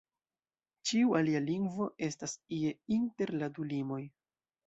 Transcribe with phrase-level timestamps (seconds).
[0.91, 4.01] Ĉiu alia lingvo estas ie inter la du limoj.